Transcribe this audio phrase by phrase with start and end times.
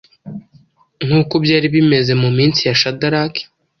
[1.05, 3.43] Nk’uko byari bimeze mu minsi ya Shadaraki,